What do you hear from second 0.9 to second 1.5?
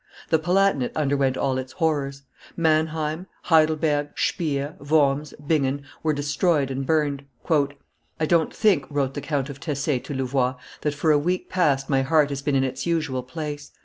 underwent